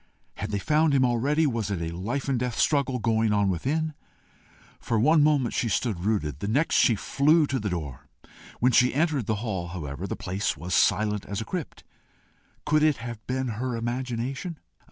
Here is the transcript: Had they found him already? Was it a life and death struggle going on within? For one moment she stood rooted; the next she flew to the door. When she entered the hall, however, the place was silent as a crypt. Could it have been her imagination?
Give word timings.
Had 0.37 0.49
they 0.49 0.57
found 0.57 0.95
him 0.95 1.05
already? 1.05 1.45
Was 1.45 1.69
it 1.69 1.79
a 1.79 1.95
life 1.95 2.27
and 2.27 2.39
death 2.39 2.57
struggle 2.57 2.97
going 2.97 3.31
on 3.31 3.49
within? 3.51 3.93
For 4.79 4.97
one 4.99 5.21
moment 5.21 5.53
she 5.53 5.69
stood 5.69 5.99
rooted; 6.05 6.39
the 6.39 6.47
next 6.47 6.73
she 6.75 6.95
flew 6.95 7.45
to 7.45 7.59
the 7.59 7.69
door. 7.69 8.07
When 8.59 8.71
she 8.71 8.95
entered 8.95 9.27
the 9.27 9.35
hall, 9.45 9.67
however, 9.67 10.07
the 10.07 10.15
place 10.15 10.57
was 10.57 10.73
silent 10.73 11.23
as 11.25 11.39
a 11.39 11.45
crypt. 11.45 11.83
Could 12.65 12.81
it 12.81 12.97
have 12.97 13.23
been 13.27 13.49
her 13.61 13.75
imagination? 13.75 14.57